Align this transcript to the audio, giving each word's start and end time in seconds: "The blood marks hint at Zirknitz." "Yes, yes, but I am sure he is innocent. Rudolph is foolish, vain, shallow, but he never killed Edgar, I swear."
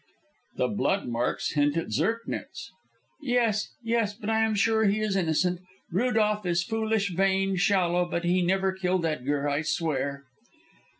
"The 0.57 0.67
blood 0.67 1.07
marks 1.07 1.51
hint 1.51 1.77
at 1.77 1.91
Zirknitz." 1.91 2.71
"Yes, 3.21 3.69
yes, 3.83 4.15
but 4.15 4.31
I 4.31 4.39
am 4.43 4.55
sure 4.55 4.85
he 4.85 4.99
is 4.99 5.15
innocent. 5.15 5.59
Rudolph 5.91 6.43
is 6.43 6.63
foolish, 6.63 7.11
vain, 7.13 7.55
shallow, 7.55 8.05
but 8.09 8.23
he 8.25 8.41
never 8.41 8.71
killed 8.71 9.05
Edgar, 9.05 9.47
I 9.47 9.61
swear." 9.61 10.23